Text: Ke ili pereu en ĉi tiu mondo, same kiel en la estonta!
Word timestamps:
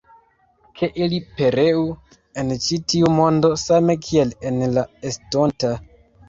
Ke 0.77 0.87
ili 1.07 1.17
pereu 1.41 1.83
en 2.43 2.49
ĉi 2.63 2.79
tiu 2.95 3.11
mondo, 3.19 3.53
same 3.65 3.97
kiel 4.07 4.33
en 4.51 4.59
la 4.79 4.87
estonta! 5.13 5.73